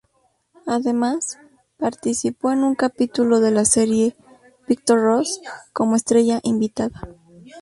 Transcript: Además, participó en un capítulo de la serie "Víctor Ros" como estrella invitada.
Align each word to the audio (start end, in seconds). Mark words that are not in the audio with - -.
Además, 0.65 1.37
participó 1.77 2.51
en 2.51 2.63
un 2.63 2.73
capítulo 2.73 3.39
de 3.39 3.51
la 3.51 3.65
serie 3.65 4.17
"Víctor 4.67 4.99
Ros" 4.99 5.39
como 5.75 5.95
estrella 5.95 6.39
invitada. 6.41 7.01